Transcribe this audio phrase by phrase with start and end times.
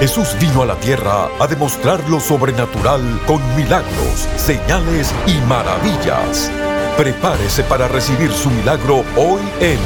[0.00, 6.50] Jesús vino a la tierra a demostrar lo sobrenatural con milagros, señales y maravillas.
[6.98, 9.78] Prepárese para recibir su milagro hoy en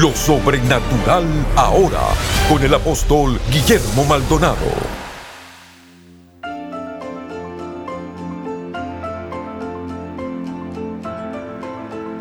[0.00, 1.24] Lo Sobrenatural
[1.56, 2.02] Ahora
[2.48, 4.56] con el apóstol Guillermo Maldonado.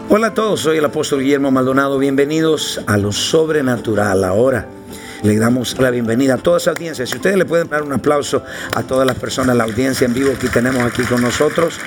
[0.10, 2.00] Hola a todos, soy el apóstol Guillermo Maldonado.
[2.00, 4.68] Bienvenidos a Lo Sobrenatural Ahora.
[5.24, 7.06] Le damos la bienvenida a toda esa audiencia.
[7.06, 10.34] Si ustedes le pueden dar un aplauso a todas las personas, la audiencia en vivo
[10.40, 11.80] que tenemos aquí con nosotros.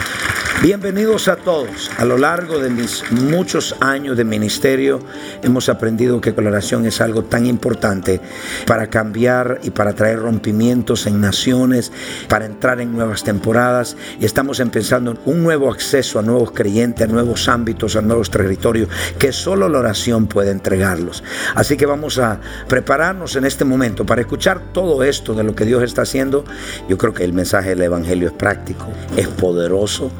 [0.60, 1.88] Bienvenidos a todos.
[1.98, 4.98] A lo largo de mis muchos años de ministerio
[5.40, 8.20] hemos aprendido que la oración es algo tan importante
[8.66, 11.92] para cambiar y para traer rompimientos en naciones,
[12.28, 17.12] para entrar en nuevas temporadas y estamos empezando un nuevo acceso a nuevos creyentes, a
[17.12, 21.22] nuevos ámbitos, a nuevos territorios que solo la oración puede entregarlos.
[21.54, 25.64] Así que vamos a prepararnos en este momento para escuchar todo esto de lo que
[25.64, 26.44] Dios está haciendo.
[26.88, 30.10] Yo creo que el mensaje del Evangelio es práctico, es poderoso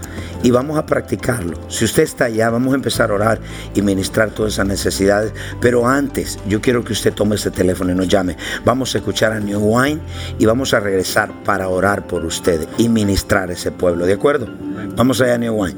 [0.42, 1.58] y vamos a practicarlo.
[1.68, 3.40] Si usted está allá, vamos a empezar a orar
[3.74, 5.32] y ministrar todas esas necesidades.
[5.60, 8.36] Pero antes, yo quiero que usted tome ese teléfono y nos llame.
[8.64, 10.00] Vamos a escuchar a New Wine
[10.38, 14.06] y vamos a regresar para orar por usted y ministrar ese pueblo.
[14.06, 14.48] ¿De acuerdo?
[14.96, 15.76] Vamos allá, New Wine.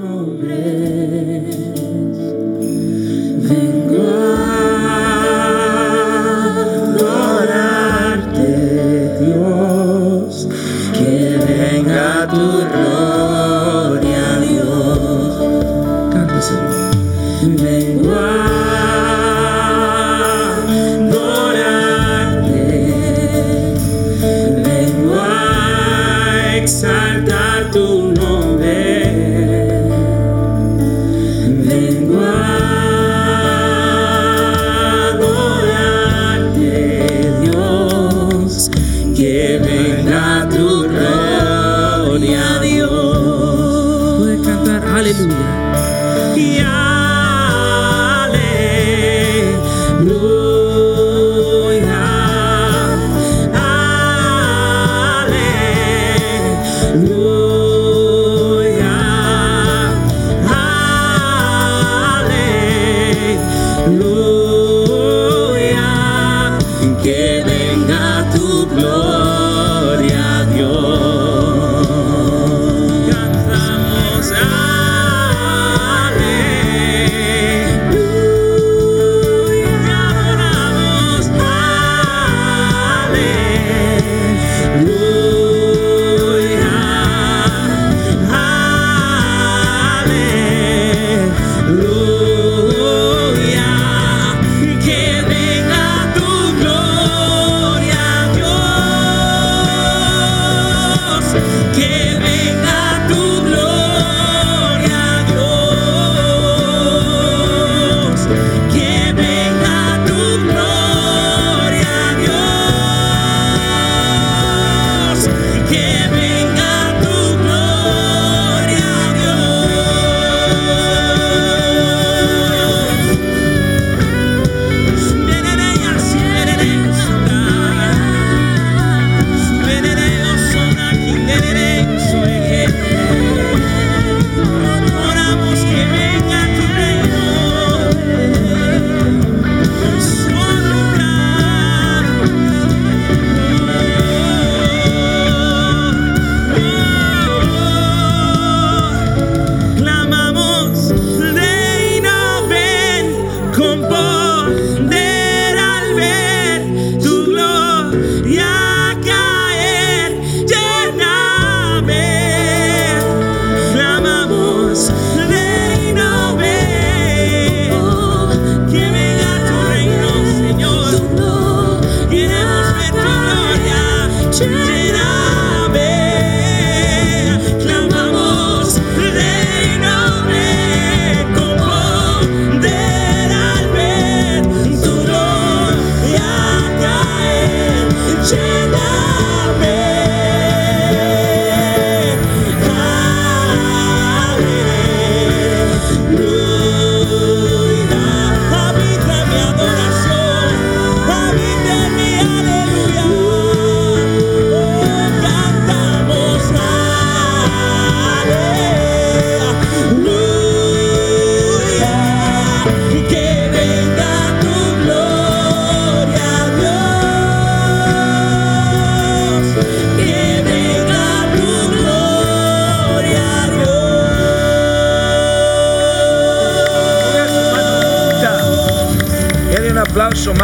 [56.93, 57.40] Love.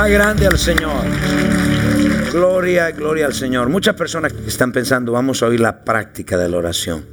[0.08, 1.04] Grande al Señor.
[2.32, 3.70] Gloria, gloria al Señor.
[3.70, 7.06] Muchas personas están pensando, vamos a oír la práctica de la oración.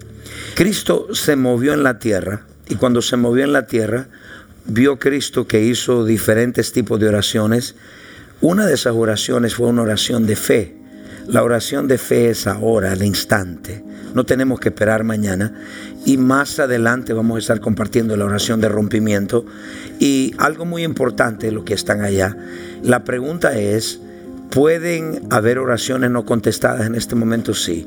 [0.55, 4.07] Cristo se movió en la tierra y cuando se movió en la tierra,
[4.67, 7.75] vio Cristo que hizo diferentes tipos de oraciones.
[8.41, 10.77] Una de esas oraciones fue una oración de fe.
[11.27, 13.83] La oración de fe es ahora, al instante.
[14.15, 15.53] No tenemos que esperar mañana.
[16.07, 19.45] Y más adelante vamos a estar compartiendo la oración de rompimiento.
[19.99, 22.37] Y algo muy importante, lo que están allá.
[22.83, 24.01] La pregunta es,
[24.51, 27.53] ¿pueden haber oraciones no contestadas en este momento?
[27.55, 27.87] Sí.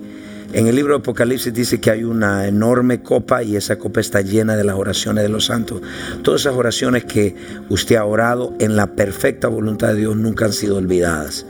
[0.54, 4.22] En el libro de Apocalipsis dice que hay una enorme copa y esa copa está
[4.22, 5.82] llena de las oraciones de los santos.
[6.24, 7.36] Todas esas oraciones que
[7.68, 11.46] usted ha orado en la perfecta voluntad de Dios nunca han sido olvidadas.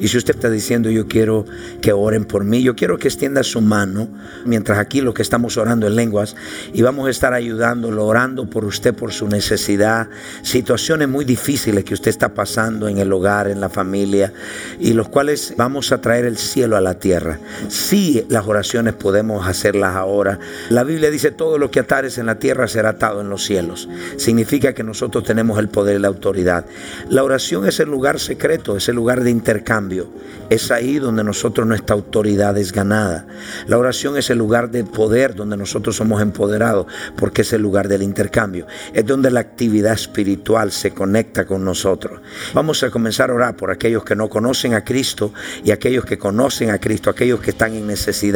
[0.00, 1.44] Y si usted está diciendo yo quiero
[1.80, 4.08] que oren por mí, yo quiero que extienda su mano,
[4.44, 6.34] mientras aquí lo que estamos orando en lenguas,
[6.72, 10.08] y vamos a estar ayudándolo, orando por usted, por su necesidad,
[10.42, 14.32] situaciones muy difíciles que usted está pasando en el hogar, en la familia,
[14.80, 17.38] y los cuales vamos a traer el cielo a la tierra.
[17.68, 20.38] Sí, la oraciones podemos hacerlas ahora.
[20.68, 23.88] La Biblia dice, todo lo que atares en la tierra será atado en los cielos.
[24.16, 26.66] Significa que nosotros tenemos el poder y la autoridad.
[27.08, 30.10] La oración es el lugar secreto, es el lugar de intercambio.
[30.48, 33.26] Es ahí donde nosotros nuestra autoridad es ganada.
[33.66, 37.88] La oración es el lugar de poder donde nosotros somos empoderados, porque es el lugar
[37.88, 38.66] del intercambio.
[38.92, 42.20] Es donde la actividad espiritual se conecta con nosotros.
[42.54, 45.32] Vamos a comenzar a orar por aquellos que no conocen a Cristo
[45.64, 48.29] y aquellos que conocen a Cristo, aquellos que están en necesidad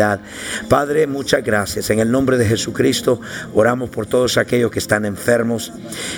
[0.69, 1.91] Padre, muchas gracias.
[1.91, 3.21] En el nombre de Jesucristo
[3.55, 5.73] oramos por todos aquellos que están enfermos.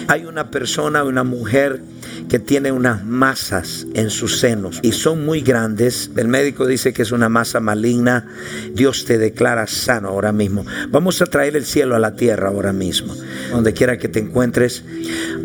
[0.09, 1.81] Hay una persona, una mujer
[2.29, 6.11] que tiene unas masas en sus senos y son muy grandes.
[6.17, 8.27] El médico dice que es una masa maligna.
[8.73, 10.65] Dios te declara sano ahora mismo.
[10.89, 13.15] Vamos a traer el cielo a la tierra ahora mismo.
[13.51, 14.83] Donde quiera que te encuentres.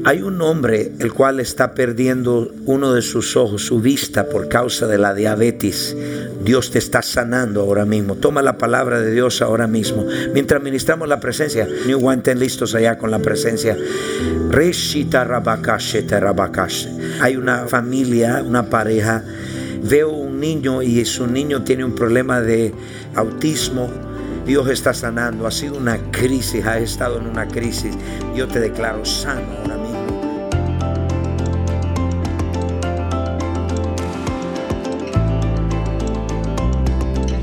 [0.03, 4.87] Hay un hombre el cual está perdiendo uno de sus ojos, su vista por causa
[4.87, 5.95] de la diabetes.
[6.43, 8.15] Dios te está sanando ahora mismo.
[8.21, 10.05] Toma la palabra de Dios ahora mismo.
[10.33, 13.75] Mientras ministramos la presencia, New One, listos allá con la presencia.
[17.19, 19.23] Hay una familia, una pareja.
[19.83, 22.73] Veo un niño y su niño tiene un problema de
[23.15, 23.89] autismo.
[24.45, 25.47] Dios está sanando.
[25.47, 27.95] Ha sido una crisis, ha estado en una crisis.
[28.35, 29.70] Yo te declaro sano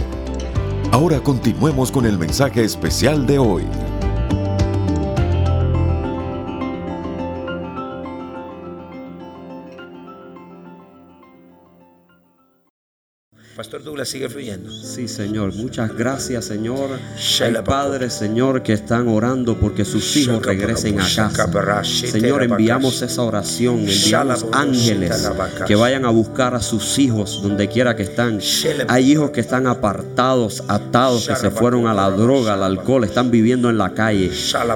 [0.91, 3.65] Ahora continuemos con el mensaje especial de hoy.
[13.71, 14.69] Pastor Douglas sigue fluyendo.
[14.69, 15.55] Sí, Señor.
[15.55, 16.89] Muchas gracias, Señor.
[17.39, 21.47] Hay padres, Señor, que están orando porque sus hijos regresen a casa.
[21.85, 23.87] Señor, enviamos esa oración.
[23.87, 25.31] Enviamos ángeles
[25.65, 28.41] que vayan a buscar a sus hijos donde quiera que están.
[28.89, 33.31] Hay hijos que están apartados, atados, que se fueron a la droga, al alcohol, están
[33.31, 34.31] viviendo en la calle.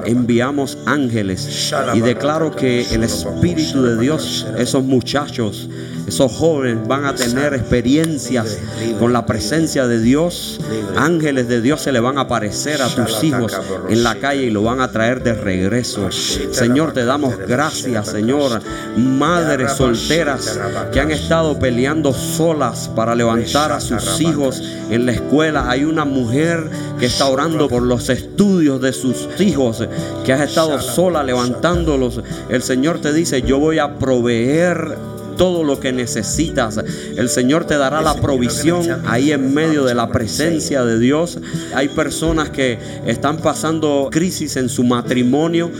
[0.06, 5.70] Enviamos ángeles y declaro que el Espíritu de Dios, esos muchachos,
[6.08, 8.60] esos jóvenes van a tener experiencias
[9.00, 10.60] con la presencia de Dios.
[10.96, 13.54] Ángeles de Dios se le van a aparecer a tus hijos
[13.90, 16.10] en la calle y lo van a traer de regreso.
[16.12, 18.62] Señor, te damos gracias, Señor.
[18.98, 20.60] Madres solteras
[20.92, 25.70] que han estado peleando solas para levantar a sus hijos en la escuela.
[25.70, 26.70] Hay una mujer
[27.00, 29.84] que está orando por los estudios de sus hijos,
[30.24, 32.22] que has estado sola levantándolos.
[32.50, 36.80] El Señor te dice, yo voy a proveer todo lo que necesitas.
[37.16, 41.40] El Señor te dará la provisión ahí en medio de la presencia de Dios.
[41.74, 45.72] Hay personas que están pasando crisis en su matrimonio.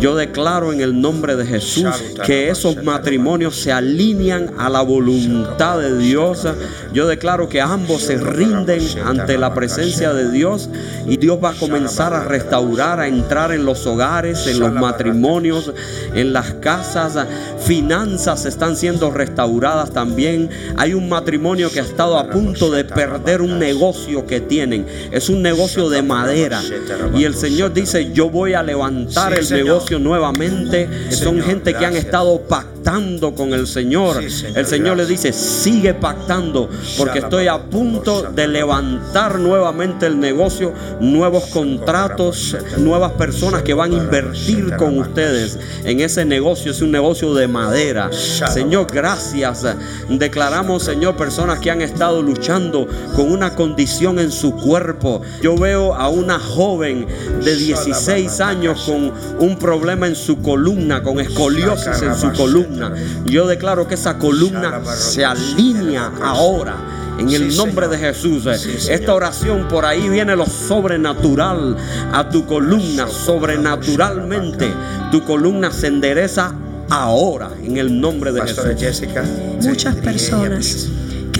[0.00, 1.86] Yo declaro en el nombre de Jesús
[2.24, 6.46] que esos matrimonios se alinean a la voluntad de Dios.
[6.92, 10.68] Yo declaro que ambos se rinden ante la presencia de Dios
[11.06, 15.72] y Dios va a comenzar a restaurar, a entrar en los hogares, en los matrimonios,
[16.14, 17.18] en las casas
[17.70, 20.50] finanzas están siendo restauradas también.
[20.76, 24.84] Hay un matrimonio que ha estado a punto de perder un negocio que tienen.
[25.12, 26.60] Es un negocio de madera.
[27.14, 30.88] Y el Señor dice, yo voy a levantar el negocio nuevamente.
[31.12, 32.79] Son gente que han estado pactando
[33.34, 34.22] con el Señor.
[34.54, 40.72] El Señor le dice, sigue pactando porque estoy a punto de levantar nuevamente el negocio,
[41.00, 46.72] nuevos contratos, nuevas personas que van a invertir con ustedes en ese negocio.
[46.72, 48.10] Es un negocio de madera.
[48.12, 49.66] Señor, gracias.
[50.08, 55.22] Declaramos, Señor, personas que han estado luchando con una condición en su cuerpo.
[55.42, 57.06] Yo veo a una joven
[57.44, 62.69] de 16 años con un problema en su columna, con escoliosis en su columna.
[63.24, 66.76] Yo declaro que esa columna se alinea ahora
[67.18, 68.46] en el nombre de Jesús.
[68.46, 71.76] Esta oración por ahí viene lo sobrenatural
[72.12, 74.72] a tu columna, sobrenaturalmente.
[75.10, 76.54] Tu columna se endereza
[76.88, 78.64] ahora en el nombre de Jesús.
[79.62, 80.88] Muchas personas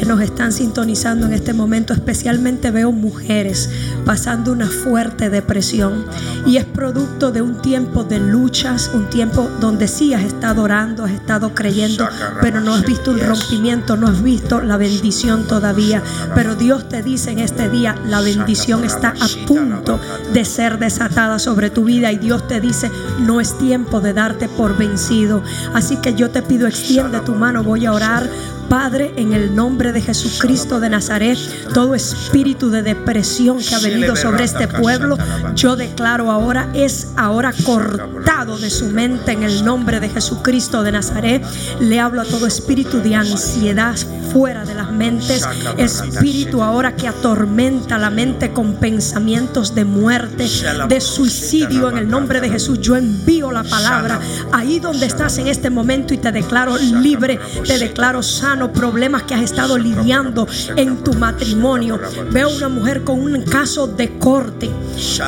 [0.07, 3.69] nos están sintonizando en este momento, especialmente veo mujeres
[4.05, 6.05] pasando una fuerte depresión.
[6.47, 11.05] Y es producto de un tiempo de luchas, un tiempo donde sí has estado orando,
[11.05, 12.09] has estado creyendo,
[12.41, 16.03] pero no has visto un rompimiento, no has visto la bendición todavía.
[16.35, 20.01] Pero Dios te dice en este día, la bendición está a punto
[20.33, 22.91] de ser desatada sobre tu vida y Dios te dice,
[23.21, 25.43] no es tiempo de darte por vencido.
[25.75, 28.29] Así que yo te pido, extiende tu mano, voy a orar
[28.71, 31.37] Padre, en el nombre de Jesucristo de Nazaret,
[31.75, 35.19] todo espíritu de depresión que ha venido sobre este pueblo,
[35.57, 40.93] yo declaro ahora, es ahora cortado de su mente en el nombre de Jesucristo de
[40.93, 41.45] Nazaret.
[41.81, 43.97] Le hablo a todo espíritu de ansiedad
[44.33, 45.45] fuera de las mentes,
[45.77, 50.47] espíritu ahora que atormenta la mente con pensamientos de muerte,
[50.89, 52.79] de suicidio en el nombre de Jesús.
[52.81, 54.21] Yo envío la palabra
[54.53, 59.35] ahí donde estás en este momento y te declaro libre, te declaro sano problemas que
[59.35, 61.99] has estado lidiando en tu matrimonio.
[62.31, 64.71] Veo una mujer con un caso de corte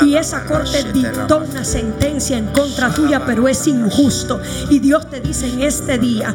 [0.05, 4.41] y esa corte dictó una sentencia en contra tuya, pero es injusto.
[4.71, 6.35] Y Dios te dice en este día,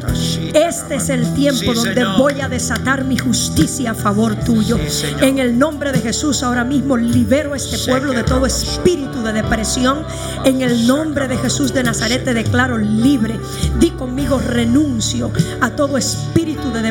[0.54, 4.78] este es el tiempo donde voy a desatar mi justicia a favor tuyo.
[5.20, 9.32] En el nombre de Jesús ahora mismo libero a este pueblo de todo espíritu de
[9.32, 10.04] depresión.
[10.44, 13.38] En el nombre de Jesús de Nazaret te declaro libre.
[13.78, 16.87] Di conmigo renuncio a todo espíritu de depresión,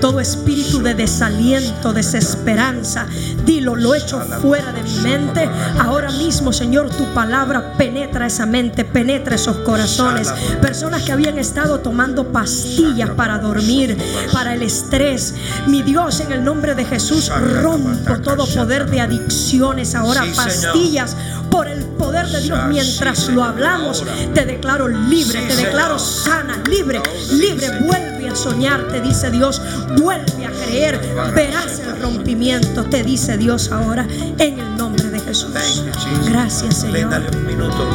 [0.00, 3.06] todo espíritu de desaliento, desesperanza.
[3.44, 5.48] Dilo, lo echo fuera de mi mente.
[5.78, 10.32] Ahora mismo, Señor, tu palabra penetra esa mente, penetra esos corazones.
[10.60, 13.96] Personas que habían estado tomando pastillas para dormir,
[14.32, 15.34] para el estrés.
[15.66, 17.30] Mi Dios, en el nombre de Jesús,
[17.62, 19.94] rompo todo poder de adicciones.
[19.94, 21.16] Ahora pastillas
[21.54, 24.04] por el poder de Dios mientras lo hablamos.
[24.34, 27.68] Te declaro libre, te declaro sana, libre, libre.
[27.86, 29.62] Vuelve a soñar, te dice Dios.
[30.02, 31.00] Vuelve a creer.
[31.32, 34.04] Verás el rompimiento, te dice Dios ahora,
[34.38, 35.52] en el nombre de Jesús.
[36.28, 37.22] Gracias, Señor.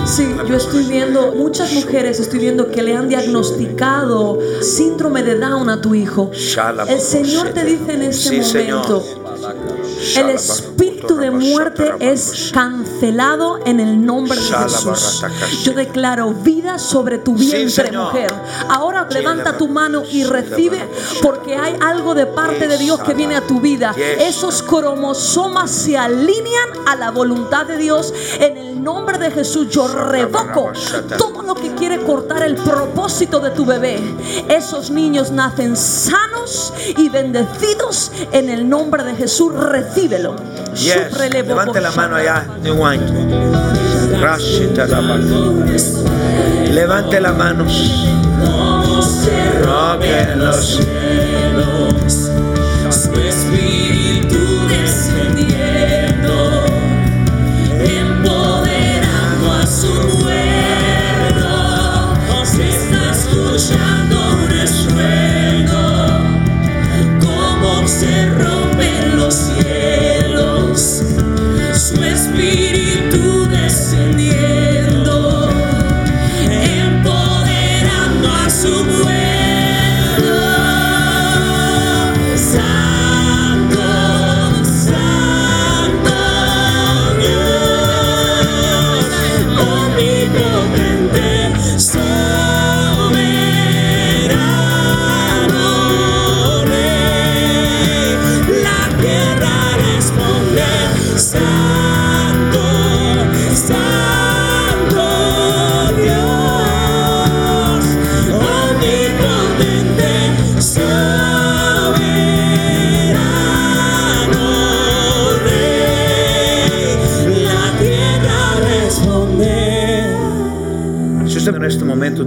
[0.06, 5.70] Sí, yo estoy viendo muchas mujeres, estoy viendo que le han diagnosticado síndrome de Down
[5.70, 6.32] a tu hijo.
[6.88, 9.04] El Señor te dice en este momento.
[10.18, 15.24] El espíritu de muerte es cancelado en el nombre de Jesús.
[15.64, 18.34] Yo declaro vida sobre tu vientre, mujer.
[18.68, 20.80] Ahora levanta tu mano y recibe
[21.22, 23.96] porque hay algo de parte de Dios que viene a tu vida.
[24.20, 29.70] Esos cromosomas se alinean a la voluntad de Dios en el nombre de Jesús.
[29.70, 30.72] Yo revoco
[31.18, 34.00] todo lo que quiere cortar el propósito de tu bebé.
[34.50, 39.29] Esos niños nacen sanos y bendecidos en el nombre de Jesús.
[39.50, 40.36] Recíbelo.
[40.74, 41.18] Yes.
[41.46, 42.46] Levante la mano allá,
[46.72, 47.66] Levante la mano.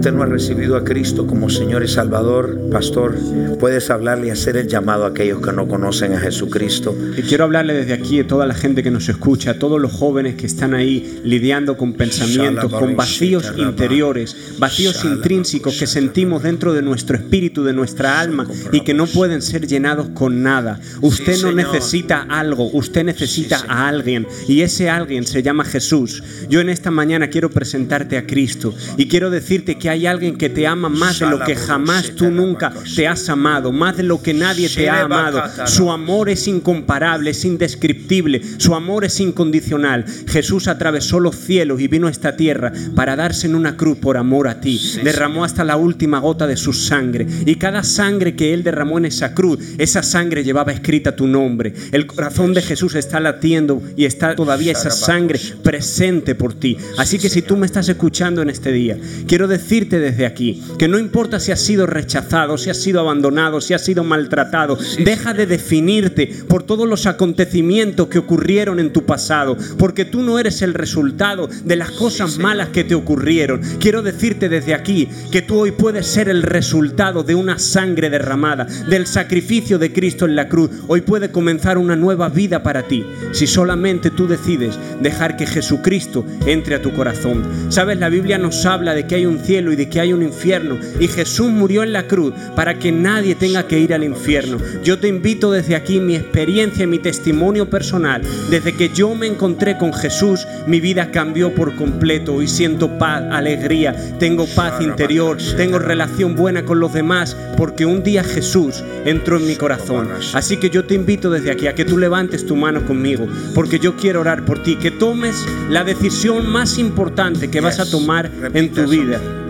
[0.02, 3.14] Usted no ha recibido a Cristo como Señor y Salvador, pastor,
[3.60, 6.92] puedes hablarle y hacer el llamado a aquellos que no conocen a Jesucristo.
[7.16, 9.92] Y quiero hablarle desde aquí a toda la gente que nos escucha, a todos los
[9.92, 16.72] jóvenes que están ahí lidiando con pensamientos, con vacíos interiores, vacíos intrínsecos que sentimos dentro
[16.72, 20.80] de nuestro espíritu, de nuestra alma y que no pueden ser llenados con nada.
[21.00, 26.24] Usted no necesita algo, usted necesita a alguien y ese alguien se llama Jesús.
[26.48, 30.48] Yo en esta mañana quiero presentarte a Cristo y quiero decirte que hay alguien que
[30.48, 34.22] te ama más de lo que jamás tú nunca te has amado, más de lo
[34.22, 35.42] que nadie te ha amado.
[35.66, 40.04] Su amor es incomparable, es indescriptible, su amor es incondicional.
[40.26, 44.16] Jesús atravesó los cielos y vino a esta tierra para darse en una cruz por
[44.16, 44.80] amor a ti.
[45.04, 49.06] Derramó hasta la última gota de su sangre y cada sangre que él derramó en
[49.06, 51.74] esa cruz, esa sangre llevaba escrita tu nombre.
[51.92, 56.76] El corazón de Jesús está latiendo y está todavía esa sangre presente por ti.
[56.96, 59.48] Así que si tú me estás escuchando en este día, quiero
[59.82, 63.74] decirte desde aquí que no importa si has sido rechazado, si has sido abandonado, si
[63.74, 69.56] has sido maltratado, deja de definirte por todos los acontecimientos que ocurrieron en tu pasado,
[69.78, 73.60] porque tú no eres el resultado de las cosas malas que te ocurrieron.
[73.80, 78.66] Quiero decirte desde aquí que tú hoy puedes ser el resultado de una sangre derramada,
[78.88, 80.70] del sacrificio de Cristo en la cruz.
[80.88, 86.24] Hoy puede comenzar una nueva vida para ti, si solamente tú decides dejar que Jesucristo
[86.46, 87.44] entre a tu corazón.
[87.68, 90.22] Sabes, la Biblia nos habla de que hay un cielo y de que hay un
[90.22, 94.58] infierno, y Jesús murió en la cruz para que nadie tenga que ir al infierno.
[94.84, 98.22] Yo te invito desde aquí mi experiencia y mi testimonio personal.
[98.50, 103.24] Desde que yo me encontré con Jesús, mi vida cambió por completo y siento paz,
[103.30, 109.36] alegría, tengo paz interior, tengo relación buena con los demás, porque un día Jesús entró
[109.38, 110.08] en mi corazón.
[110.34, 113.78] Así que yo te invito desde aquí a que tú levantes tu mano conmigo, porque
[113.78, 115.36] yo quiero orar por ti, que tomes
[115.68, 119.41] la decisión más importante que vas a tomar en tu vida.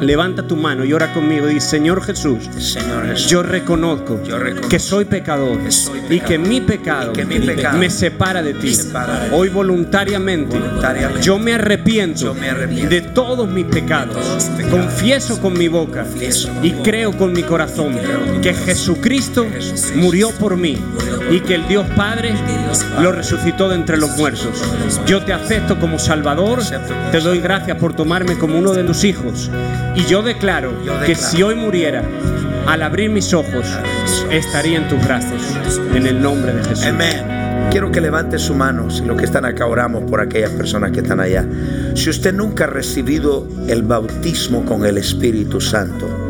[0.00, 2.48] Levanta tu mano y ora conmigo dice, Señor Jesús,
[3.28, 4.20] yo, reconozco
[4.68, 5.58] que soy pecador,
[6.10, 7.12] y que mi pecado,
[7.78, 8.76] me, separa de ti.
[9.32, 10.60] Hoy voluntariamente,
[11.22, 14.50] yo, me arrepiento de todos mis pecados.
[14.70, 16.04] Confieso con mi boca
[16.62, 17.96] y creo con mi corazón
[18.42, 19.46] que Jesucristo
[19.94, 20.76] murió por mí
[21.30, 22.34] y que el Dios Padre
[23.00, 24.62] lo resucitó de entre los muertos.
[25.06, 26.60] Yo te acepto como Salvador,
[27.10, 29.50] te doy gracias por tomarme como uno de tus hijos
[29.96, 30.72] y yo declaro,
[31.04, 32.02] que si hoy muriera,
[32.66, 33.66] al abrir mis ojos,
[34.30, 35.42] estaría en tus brazos.
[35.94, 36.86] En el nombre de Jesús.
[36.86, 37.70] Amén.
[37.70, 41.00] Quiero que levante su mano, si los que están acá oramos por aquellas personas que
[41.00, 41.44] están allá.
[41.94, 46.25] Si usted nunca ha recibido el bautismo con el Espíritu Santo,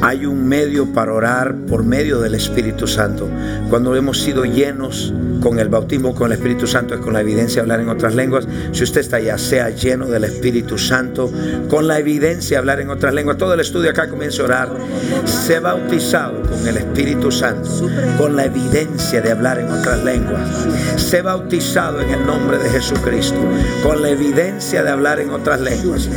[0.00, 3.28] hay un medio para orar por medio del Espíritu Santo.
[3.68, 7.56] Cuando hemos sido llenos con el bautismo con el Espíritu Santo es con la evidencia
[7.56, 8.46] de hablar en otras lenguas.
[8.72, 11.30] Si usted está allá, sea lleno del Espíritu Santo,
[11.68, 13.38] con la evidencia de hablar en otras lenguas.
[13.38, 14.68] Todo el estudio acá comienza a orar.
[15.24, 17.68] Sea bautizado con el Espíritu Santo,
[18.18, 20.66] con la evidencia de hablar en otras lenguas.
[20.96, 23.38] Sea bautizado en el nombre de Jesucristo,
[23.82, 26.08] con la evidencia de hablar en otras lenguas.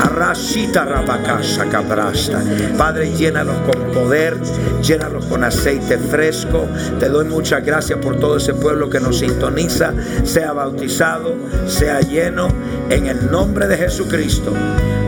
[0.00, 2.42] Arrasita rabacasa cabrasta.
[2.76, 4.38] Padre, llénalos con poder,
[4.82, 6.66] llénalos con aceite fresco.
[7.00, 11.34] Te doy muchas gracias por todo ese pueblo lo que nos sintoniza sea bautizado,
[11.66, 12.48] sea lleno
[12.90, 14.52] en el nombre de Jesucristo.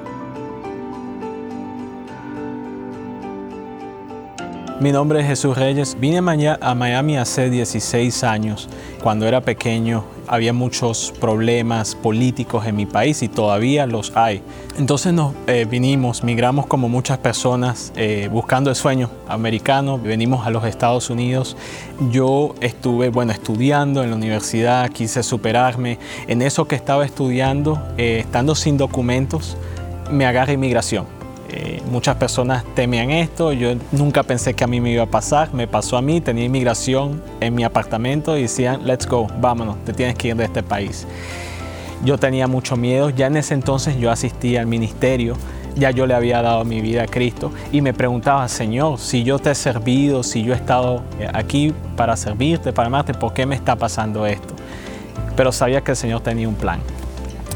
[4.82, 5.98] Mi nombre es Jesús Reyes.
[5.98, 8.68] Vine a Miami hace 16 años.
[9.02, 14.42] Cuando era pequeño había muchos problemas políticos en mi país y todavía los hay.
[14.78, 19.98] Entonces nos eh, vinimos, migramos como muchas personas eh, buscando el sueño americano.
[19.98, 21.58] Venimos a los Estados Unidos.
[22.12, 25.98] Yo estuve, bueno, estudiando en la universidad, quise superarme.
[26.28, 29.58] En eso que estaba estudiando, eh, estando sin documentos,
[30.12, 31.17] me agarra inmigración
[31.50, 35.54] eh, muchas personas temían esto, yo nunca pensé que a mí me iba a pasar,
[35.54, 39.94] me pasó a mí, tenía inmigración en mi apartamento y decían, let's go, vámonos, te
[39.94, 41.08] tienes que ir de este país.
[42.04, 45.36] Yo tenía mucho miedo, ya en ese entonces yo asistía al ministerio,
[45.76, 47.52] ya yo le había dado mi vida a Cristo.
[47.72, 51.74] Y me preguntaba, Señor, si yo te he servido, si yo he estado eh, aquí
[51.96, 54.54] para servirte, para amarte, ¿por qué me está pasando esto?
[55.36, 56.80] Pero sabía que el Señor tenía un plan.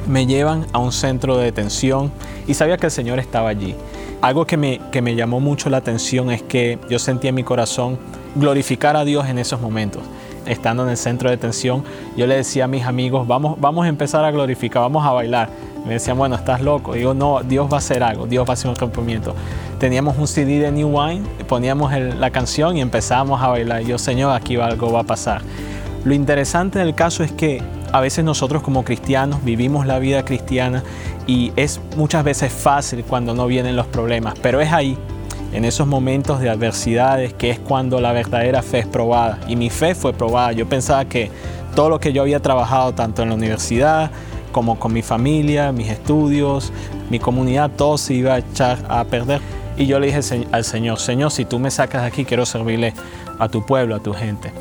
[0.08, 2.12] Me llevan a un centro de detención
[2.52, 3.76] y sabía que el Señor estaba allí.
[4.22, 7.46] Algo que me, que me llamó mucho la atención es que yo sentía en mi
[7.46, 7.98] corazón
[8.36, 10.04] glorificar a Dios en esos momentos.
[10.46, 11.86] Estando en el centro de detención,
[12.18, 15.50] yo le decía a mis amigos, vamos, vamos a empezar a glorificar, vamos a bailar.
[15.86, 16.94] Me decían, bueno, estás loco.
[16.94, 19.34] Digo, no, Dios va a hacer algo, Dios va a hacer un rompimiento.
[19.80, 23.84] Teníamos un CD de New Wine, poníamos la canción y empezábamos a bailar.
[23.84, 25.42] yo, Señor, aquí algo va a pasar.
[26.04, 27.62] Lo interesante del caso es que
[27.92, 30.84] a veces nosotros como cristianos vivimos la vida cristiana
[31.28, 34.98] y es muchas veces fácil cuando no vienen los problemas, pero es ahí,
[35.54, 39.40] en esos momentos de adversidades, que es cuando la verdadera fe es probada.
[39.48, 40.54] Y mi fe fue probada.
[40.54, 41.30] Yo pensaba que
[41.76, 44.12] todo lo que yo había trabajado, tanto en la universidad
[44.52, 46.72] como con mi familia, mis estudios,
[47.10, 49.42] mi comunidad, todo se iba a echar a perder.
[49.78, 52.94] Y yo le dije al Señor, Señor, si tú me sacas de aquí, quiero servirle
[53.40, 54.54] a tu pueblo, a tu gente.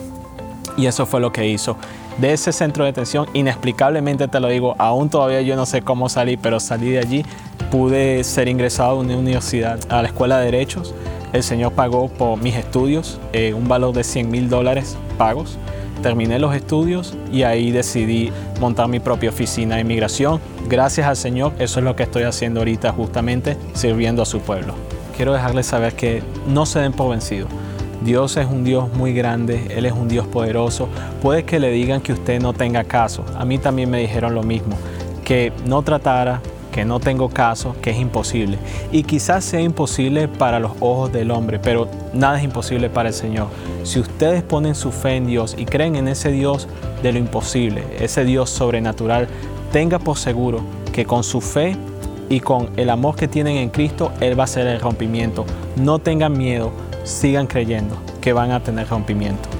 [0.77, 1.77] Y eso fue lo que hizo
[2.21, 6.09] de ese centro de detención, inexplicablemente te lo digo, aún todavía yo no sé cómo
[6.09, 7.25] salí, pero salí de allí,
[7.71, 10.95] pude ser ingresado a una universidad, a la Escuela de Derechos.
[11.33, 15.57] El Señor pagó por mis estudios eh, un valor de 100 mil dólares pagos.
[16.03, 20.41] Terminé los estudios y ahí decidí montar mi propia oficina de inmigración.
[20.69, 24.75] Gracias al Señor, eso es lo que estoy haciendo ahorita justamente, sirviendo a su pueblo.
[25.17, 27.51] Quiero dejarles saber que no se den por vencidos
[28.03, 30.89] Dios es un Dios muy grande, Él es un Dios poderoso.
[31.21, 33.25] Puede que le digan que usted no tenga caso.
[33.37, 34.77] A mí también me dijeron lo mismo,
[35.25, 36.41] que no tratara,
[36.73, 38.59] que no tengo caso, que es imposible.
[38.91, 43.15] Y quizás sea imposible para los ojos del hombre, pero nada es imposible para el
[43.15, 43.49] Señor.
[43.83, 46.69] Si ustedes ponen su fe en Dios y creen en ese Dios
[47.03, 49.29] de lo imposible, ese Dios sobrenatural,
[49.73, 50.61] tenga por seguro
[50.93, 51.77] que con su fe
[52.31, 55.45] y con el amor que tienen en Cristo, Él va a hacer el rompimiento.
[55.77, 56.73] No tengan miedo
[57.05, 59.60] sigan creyendo que van a tener rompimiento.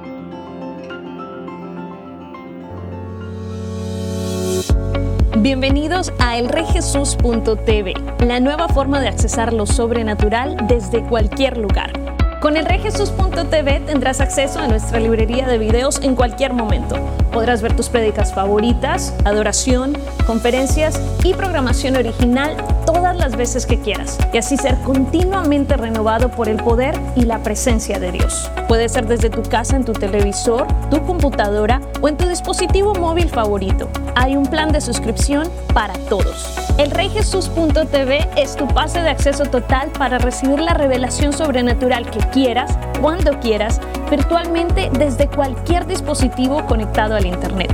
[5.41, 7.95] Bienvenidos a elreyjesus.tv,
[8.27, 12.20] la nueva forma de accesar lo sobrenatural desde cualquier lugar.
[12.41, 16.95] Con elreyjesus.tv tendrás acceso a nuestra librería de videos en cualquier momento
[17.31, 24.17] Podrás ver tus prédicas favoritas, adoración, conferencias y programación original todas las veces que quieras
[24.33, 28.51] y así ser continuamente renovado por el poder y la presencia de Dios.
[28.67, 33.29] Puede ser desde tu casa, en tu televisor, tu computadora o en tu dispositivo móvil
[33.29, 33.87] favorito.
[34.15, 36.57] Hay un plan de suscripción para todos.
[36.77, 42.77] El reyjesus.tv es tu pase de acceso total para recibir la revelación sobrenatural que quieras,
[42.99, 47.71] cuando quieras, virtualmente desde cualquier dispositivo conectado a Internet.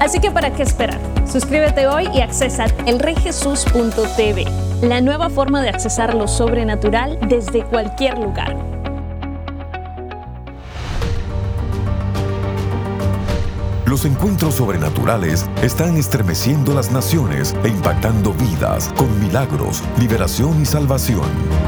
[0.00, 0.98] Así que ¿para qué esperar?
[1.30, 4.44] Suscríbete hoy y accesa elreyjesus.tv,
[4.82, 8.56] la nueva forma de accesar lo sobrenatural desde cualquier lugar.
[13.88, 21.67] Los encuentros sobrenaturales están estremeciendo las naciones e impactando vidas con milagros, liberación y salvación.